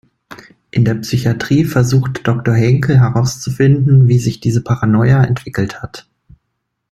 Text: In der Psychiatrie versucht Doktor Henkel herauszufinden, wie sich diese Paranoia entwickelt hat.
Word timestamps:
In 0.71 0.83
der 0.83 0.95
Psychiatrie 0.95 1.63
versucht 1.63 2.27
Doktor 2.27 2.55
Henkel 2.55 2.97
herauszufinden, 2.99 4.07
wie 4.07 4.17
sich 4.17 4.39
diese 4.39 4.63
Paranoia 4.63 5.23
entwickelt 5.23 5.83
hat. 5.83 6.07